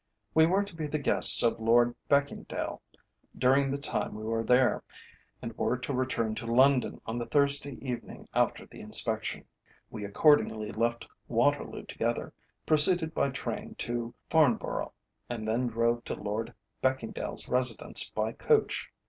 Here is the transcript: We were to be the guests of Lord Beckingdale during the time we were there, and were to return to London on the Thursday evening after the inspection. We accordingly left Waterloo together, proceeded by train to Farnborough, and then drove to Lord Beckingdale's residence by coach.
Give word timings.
We 0.33 0.47
were 0.47 0.63
to 0.63 0.75
be 0.75 0.87
the 0.87 0.97
guests 0.97 1.43
of 1.43 1.59
Lord 1.59 1.93
Beckingdale 2.09 2.81
during 3.37 3.69
the 3.69 3.77
time 3.77 4.15
we 4.15 4.23
were 4.23 4.43
there, 4.43 4.83
and 5.43 5.55
were 5.55 5.77
to 5.77 5.93
return 5.93 6.33
to 6.37 6.51
London 6.51 6.99
on 7.05 7.19
the 7.19 7.27
Thursday 7.27 7.73
evening 7.87 8.27
after 8.33 8.65
the 8.65 8.81
inspection. 8.81 9.45
We 9.91 10.03
accordingly 10.03 10.71
left 10.71 11.07
Waterloo 11.27 11.83
together, 11.83 12.33
proceeded 12.65 13.13
by 13.13 13.29
train 13.29 13.75
to 13.75 14.15
Farnborough, 14.27 14.91
and 15.29 15.47
then 15.47 15.67
drove 15.67 16.03
to 16.05 16.15
Lord 16.15 16.55
Beckingdale's 16.81 17.47
residence 17.47 18.09
by 18.09 18.31
coach. 18.31 18.89